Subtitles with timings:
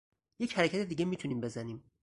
[0.39, 1.83] یک حرکت دیگه میتونیم بزنیم